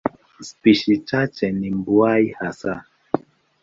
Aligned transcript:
Spishi 0.41 0.97
chache 0.97 1.51
ni 1.51 1.71
mbuai 1.71 2.27
hasa. 2.27 2.83